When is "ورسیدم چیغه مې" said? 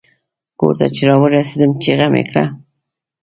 1.21-2.23